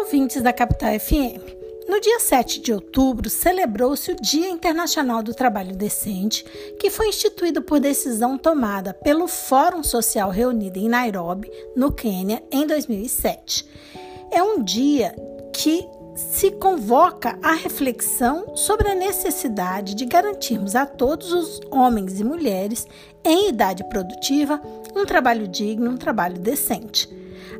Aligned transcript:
ouvintes 0.00 0.40
da 0.40 0.52
Capital 0.52 0.98
FM. 0.98 1.60
No 1.86 2.00
dia 2.00 2.18
7 2.20 2.60
de 2.60 2.72
outubro, 2.72 3.28
celebrou-se 3.28 4.10
o 4.10 4.16
Dia 4.16 4.48
Internacional 4.48 5.22
do 5.22 5.34
Trabalho 5.34 5.76
Decente, 5.76 6.42
que 6.78 6.88
foi 6.88 7.08
instituído 7.08 7.60
por 7.60 7.78
decisão 7.78 8.38
tomada 8.38 8.94
pelo 8.94 9.28
Fórum 9.28 9.82
Social 9.82 10.30
reunido 10.30 10.78
em 10.78 10.88
Nairobi, 10.88 11.50
no 11.76 11.92
Quênia, 11.92 12.42
em 12.50 12.66
2007. 12.66 13.66
É 14.30 14.42
um 14.42 14.62
dia 14.62 15.14
que 15.52 15.86
se 16.20 16.50
convoca 16.50 17.38
a 17.42 17.52
reflexão 17.52 18.54
sobre 18.54 18.90
a 18.90 18.94
necessidade 18.94 19.94
de 19.94 20.04
garantirmos 20.04 20.76
a 20.76 20.84
todos 20.84 21.32
os 21.32 21.60
homens 21.70 22.20
e 22.20 22.24
mulheres 22.24 22.86
em 23.24 23.48
idade 23.48 23.82
produtiva 23.88 24.60
um 24.94 25.06
trabalho 25.06 25.48
digno, 25.48 25.90
um 25.90 25.96
trabalho 25.96 26.38
decente. 26.38 27.08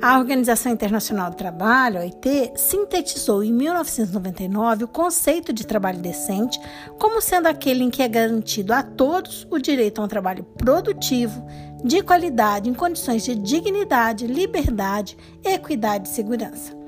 A 0.00 0.18
Organização 0.18 0.72
Internacional 0.72 1.30
do 1.30 1.36
Trabalho, 1.36 2.00
OIT, 2.00 2.52
sintetizou 2.56 3.42
em 3.42 3.52
1999 3.52 4.84
o 4.84 4.88
conceito 4.88 5.52
de 5.52 5.66
trabalho 5.66 5.98
decente 5.98 6.58
como 6.98 7.20
sendo 7.20 7.46
aquele 7.46 7.84
em 7.84 7.90
que 7.90 8.02
é 8.02 8.08
garantido 8.08 8.72
a 8.72 8.82
todos 8.82 9.46
o 9.50 9.58
direito 9.58 10.00
a 10.00 10.04
um 10.04 10.08
trabalho 10.08 10.44
produtivo, 10.44 11.46
de 11.84 12.02
qualidade, 12.02 12.70
em 12.70 12.74
condições 12.74 13.22
de 13.24 13.34
dignidade, 13.34 14.26
liberdade, 14.26 15.16
equidade 15.44 16.08
e 16.08 16.12
segurança. 16.12 16.85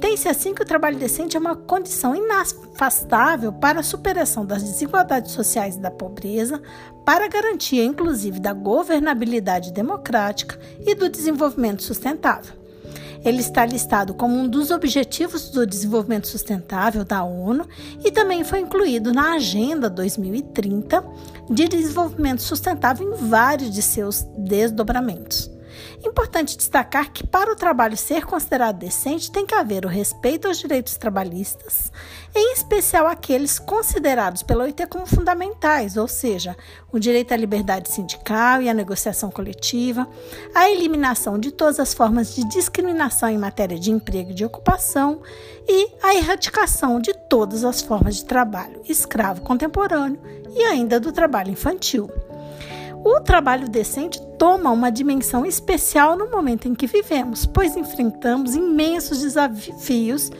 Tem-se 0.00 0.28
assim 0.28 0.54
que 0.54 0.62
o 0.62 0.66
trabalho 0.66 0.98
decente 0.98 1.36
é 1.36 1.40
uma 1.40 1.54
condição 1.54 2.14
inafastável 2.14 3.52
para 3.52 3.80
a 3.80 3.84
superação 3.84 4.44
das 4.44 4.62
desigualdades 4.62 5.32
sociais 5.32 5.76
e 5.76 5.80
da 5.80 5.90
pobreza, 5.90 6.60
para 7.04 7.24
a 7.24 7.28
garantia, 7.28 7.84
inclusive, 7.84 8.40
da 8.40 8.52
governabilidade 8.52 9.72
democrática 9.72 10.58
e 10.84 10.94
do 10.94 11.08
desenvolvimento 11.08 11.82
sustentável. 11.82 12.62
Ele 13.24 13.40
está 13.40 13.64
listado 13.64 14.14
como 14.14 14.36
um 14.36 14.48
dos 14.48 14.72
objetivos 14.72 15.48
do 15.50 15.64
desenvolvimento 15.64 16.26
sustentável 16.26 17.04
da 17.04 17.22
ONU 17.22 17.66
e 18.04 18.10
também 18.10 18.42
foi 18.42 18.60
incluído 18.60 19.12
na 19.12 19.34
Agenda 19.34 19.88
2030 19.88 21.04
de 21.48 21.68
Desenvolvimento 21.68 22.42
Sustentável 22.42 23.08
em 23.08 23.28
vários 23.28 23.70
de 23.70 23.80
seus 23.80 24.22
desdobramentos. 24.36 25.48
Importante 26.04 26.56
destacar 26.56 27.12
que, 27.12 27.26
para 27.26 27.52
o 27.52 27.56
trabalho 27.56 27.96
ser 27.96 28.24
considerado 28.24 28.78
decente, 28.78 29.30
tem 29.30 29.46
que 29.46 29.54
haver 29.54 29.84
o 29.84 29.88
respeito 29.88 30.48
aos 30.48 30.58
direitos 30.58 30.96
trabalhistas, 30.96 31.92
em 32.34 32.52
especial 32.52 33.06
aqueles 33.06 33.58
considerados 33.58 34.42
pela 34.42 34.64
OIT 34.64 34.86
como 34.86 35.06
fundamentais, 35.06 35.96
ou 35.96 36.08
seja, 36.08 36.56
o 36.90 36.98
direito 36.98 37.32
à 37.32 37.36
liberdade 37.36 37.88
sindical 37.88 38.60
e 38.60 38.68
à 38.68 38.74
negociação 38.74 39.30
coletiva, 39.30 40.08
a 40.54 40.70
eliminação 40.70 41.38
de 41.38 41.50
todas 41.50 41.78
as 41.78 41.94
formas 41.94 42.34
de 42.34 42.44
discriminação 42.48 43.28
em 43.28 43.38
matéria 43.38 43.78
de 43.78 43.90
emprego 43.90 44.30
e 44.30 44.34
de 44.34 44.44
ocupação 44.44 45.22
e 45.68 45.88
a 46.02 46.14
erradicação 46.14 47.00
de 47.00 47.14
todas 47.28 47.64
as 47.64 47.80
formas 47.80 48.16
de 48.16 48.24
trabalho 48.24 48.82
escravo 48.88 49.42
contemporâneo 49.42 50.20
e 50.54 50.62
ainda 50.64 51.00
do 51.00 51.12
trabalho 51.12 51.50
infantil. 51.50 52.10
O 53.04 53.20
trabalho 53.20 53.68
decente 53.68 54.20
toma 54.38 54.70
uma 54.70 54.90
dimensão 54.90 55.44
especial 55.44 56.16
no 56.16 56.30
momento 56.30 56.68
em 56.68 56.74
que 56.74 56.86
vivemos, 56.86 57.44
pois 57.44 57.76
enfrentamos 57.76 58.54
imensos 58.54 59.20
desafios 59.20 60.30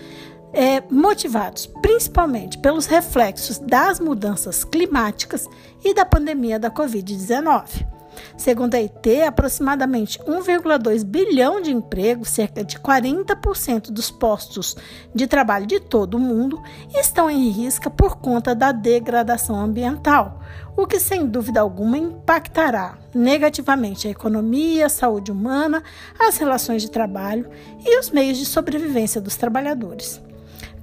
é, 0.52 0.82
motivados 0.90 1.66
principalmente 1.80 2.58
pelos 2.58 2.86
reflexos 2.86 3.58
das 3.58 3.98
mudanças 3.98 4.64
climáticas 4.64 5.48
e 5.84 5.94
da 5.94 6.04
pandemia 6.04 6.58
da 6.58 6.70
Covid-19. 6.70 7.91
Segundo 8.36 8.74
a 8.74 8.78
IT, 8.78 9.22
aproximadamente 9.22 10.18
1,2 10.20 11.04
bilhão 11.04 11.60
de 11.60 11.70
empregos, 11.70 12.28
cerca 12.28 12.64
de 12.64 12.78
40% 12.78 13.90
dos 13.90 14.10
postos 14.10 14.76
de 15.14 15.26
trabalho 15.26 15.66
de 15.66 15.80
todo 15.80 16.16
o 16.16 16.20
mundo, 16.20 16.60
estão 16.94 17.30
em 17.30 17.48
risco 17.50 17.90
por 17.90 18.16
conta 18.16 18.54
da 18.54 18.72
degradação 18.72 19.56
ambiental, 19.56 20.40
o 20.76 20.86
que 20.86 20.98
sem 20.98 21.26
dúvida 21.26 21.60
alguma 21.60 21.98
impactará 21.98 22.98
negativamente 23.14 24.08
a 24.08 24.10
economia, 24.10 24.86
a 24.86 24.90
saúde 24.90 25.30
humana, 25.30 25.82
as 26.18 26.36
relações 26.38 26.82
de 26.82 26.90
trabalho 26.90 27.48
e 27.84 27.98
os 27.98 28.10
meios 28.10 28.38
de 28.38 28.46
sobrevivência 28.46 29.20
dos 29.20 29.36
trabalhadores. 29.36 30.20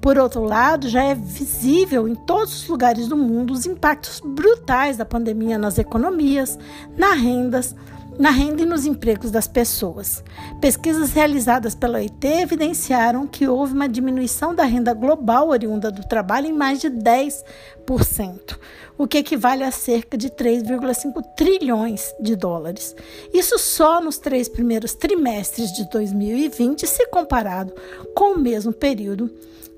Por 0.02 0.18
outro 0.18 0.44
lado, 0.44 0.88
já 0.88 1.04
é 1.04 1.14
visível 1.14 2.08
em 2.08 2.16
todos 2.16 2.64
os 2.64 2.68
lugares 2.68 3.08
do 3.08 3.18
mundo 3.18 3.54
os 3.54 3.66
impactos 3.66 4.22
brutais 4.24 4.96
da 4.96 5.04
pandemia 5.04 5.58
nas 5.58 5.78
economias, 5.78 6.58
nas 6.98 7.20
rendas, 7.20 7.76
na 8.20 8.32
renda 8.32 8.62
e 8.62 8.66
nos 8.66 8.86
empregos 8.86 9.32
das 9.32 9.48
pessoas. 9.48 10.22
Pesquisas 10.60 11.12
realizadas 11.12 11.74
pela 11.74 12.00
OIT 12.00 12.28
evidenciaram 12.28 13.26
que 13.26 13.48
houve 13.48 13.74
uma 13.74 13.88
diminuição 13.88 14.54
da 14.54 14.66
renda 14.66 14.94
global 14.94 15.48
oriunda 15.48 15.90
do 15.90 16.06
trabalho 16.06 16.48
em 16.48 16.54
mais 16.54 16.82
de 16.82 16.90
10%, 16.90 18.58
o 18.98 19.08
que 19.08 19.20
equivale 19.20 19.64
a 19.64 19.72
cerca 19.72 20.18
de 20.18 20.30
3,5 20.30 21.24
trilhões 21.36 22.14
de 22.20 22.36
dólares. 22.36 22.94
Isso 23.34 23.58
só 23.58 24.02
nos 24.02 24.18
três 24.18 24.50
primeiros 24.50 24.94
trimestres 24.94 25.72
de 25.72 25.90
2020, 25.90 26.86
se 26.86 27.08
comparado 27.08 27.74
com 28.14 28.34
o 28.34 28.40
mesmo 28.40 28.74
período 28.74 29.32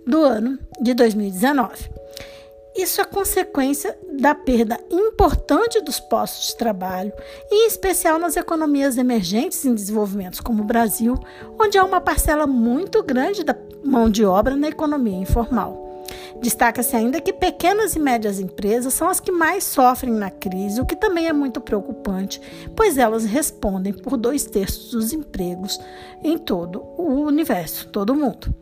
do 0.06 0.23
ano 0.23 0.57
de 0.81 0.94
2019. 0.94 1.89
Isso 2.75 3.01
é 3.01 3.03
consequência 3.03 3.97
da 4.13 4.34
perda 4.34 4.79
importante 4.89 5.81
dos 5.81 6.00
postos 6.00 6.47
de 6.47 6.57
trabalho, 6.57 7.12
em 7.51 7.67
especial 7.67 8.17
nas 8.17 8.38
economias 8.38 8.97
emergentes 8.97 9.66
em 9.66 9.75
desenvolvimento, 9.75 10.41
como 10.41 10.63
o 10.63 10.66
Brasil, 10.66 11.16
onde 11.59 11.78
há 11.78 11.84
uma 11.84 12.00
parcela 12.00 12.47
muito 12.47 13.03
grande 13.03 13.44
da 13.44 13.56
mão 13.84 14.09
de 14.09 14.23
obra 14.23 14.56
na 14.56 14.69
economia 14.69 15.17
informal. 15.17 15.91
Destaca-se 16.41 16.95
ainda 16.95 17.22
que 17.22 17.34
pequenas 17.34 17.95
e 17.95 18.00
médias 18.00 18.40
empresas 18.40 18.94
são 18.94 19.09
as 19.09 19.19
que 19.19 19.31
mais 19.31 19.63
sofrem 19.63 20.13
na 20.13 20.31
crise, 20.31 20.81
o 20.81 20.85
que 20.85 20.95
também 20.95 21.28
é 21.28 21.34
muito 21.34 21.59
preocupante, 21.59 22.41
pois 22.75 22.97
elas 22.97 23.25
respondem 23.25 23.94
por 23.94 24.17
dois 24.17 24.45
terços 24.45 24.91
dos 24.91 25.13
empregos 25.13 25.79
em 26.23 26.38
todo 26.38 26.84
o 26.97 27.22
universo, 27.25 27.88
todo 27.90 28.11
o 28.11 28.16
mundo. 28.16 28.53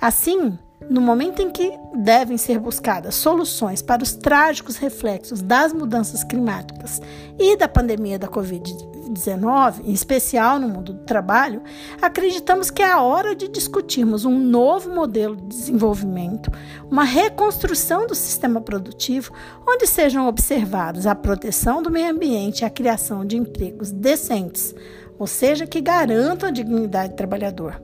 Assim, 0.00 0.58
no 0.90 1.00
momento 1.00 1.40
em 1.40 1.48
que 1.48 1.72
devem 1.94 2.36
ser 2.36 2.58
buscadas 2.58 3.14
soluções 3.14 3.80
para 3.80 4.02
os 4.02 4.12
trágicos 4.12 4.76
reflexos 4.76 5.40
das 5.40 5.72
mudanças 5.72 6.24
climáticas 6.24 7.00
e 7.38 7.56
da 7.56 7.68
pandemia 7.68 8.18
da 8.18 8.26
Covid-19, 8.26 9.84
em 9.84 9.92
especial 9.92 10.58
no 10.58 10.68
mundo 10.68 10.92
do 10.92 11.04
trabalho, 11.04 11.62
acreditamos 12.02 12.72
que 12.72 12.82
é 12.82 12.90
a 12.90 13.00
hora 13.00 13.36
de 13.36 13.46
discutirmos 13.46 14.24
um 14.24 14.36
novo 14.36 14.92
modelo 14.92 15.36
de 15.36 15.46
desenvolvimento, 15.46 16.50
uma 16.90 17.04
reconstrução 17.04 18.08
do 18.08 18.14
sistema 18.16 18.60
produtivo, 18.60 19.32
onde 19.64 19.86
sejam 19.86 20.26
observados 20.26 21.06
a 21.06 21.14
proteção 21.14 21.80
do 21.80 21.90
meio 21.90 22.10
ambiente 22.10 22.62
e 22.62 22.64
a 22.64 22.70
criação 22.70 23.24
de 23.24 23.36
empregos 23.36 23.92
decentes, 23.92 24.74
ou 25.16 25.28
seja, 25.28 25.68
que 25.68 25.80
garantam 25.80 26.48
a 26.48 26.52
dignidade 26.52 27.12
do 27.12 27.16
trabalhador. 27.16 27.80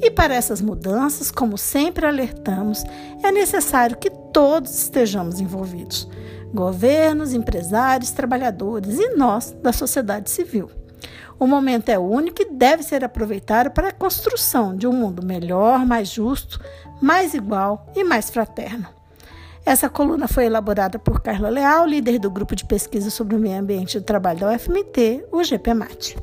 E 0.00 0.10
para 0.10 0.34
essas 0.34 0.60
mudanças, 0.60 1.30
como 1.30 1.56
sempre 1.56 2.06
alertamos, 2.06 2.84
é 3.22 3.32
necessário 3.32 3.96
que 3.96 4.10
todos 4.10 4.76
estejamos 4.76 5.40
envolvidos: 5.40 6.08
governos, 6.52 7.32
empresários, 7.32 8.10
trabalhadores 8.10 8.98
e 8.98 9.16
nós 9.16 9.56
da 9.62 9.72
sociedade 9.72 10.30
civil. 10.30 10.70
O 11.38 11.46
momento 11.46 11.90
é 11.90 11.98
único 11.98 12.40
e 12.40 12.50
deve 12.50 12.82
ser 12.82 13.04
aproveitado 13.04 13.70
para 13.70 13.88
a 13.88 13.92
construção 13.92 14.74
de 14.74 14.86
um 14.86 14.92
mundo 14.92 15.24
melhor, 15.24 15.84
mais 15.84 16.08
justo, 16.08 16.60
mais 17.00 17.34
igual 17.34 17.86
e 17.94 18.02
mais 18.02 18.30
fraterno. 18.30 18.88
Essa 19.64 19.88
coluna 19.88 20.28
foi 20.28 20.46
elaborada 20.46 20.98
por 20.98 21.20
Carla 21.20 21.48
Leal, 21.48 21.86
líder 21.86 22.18
do 22.18 22.30
grupo 22.30 22.54
de 22.54 22.64
pesquisa 22.64 23.10
sobre 23.10 23.34
o 23.34 23.38
meio 23.38 23.58
ambiente 23.58 23.94
e 23.94 23.98
o 23.98 24.02
trabalho 24.02 24.40
da 24.40 24.54
UFMT, 24.54 25.26
o 25.32 25.42
GPMAT. 25.42 26.16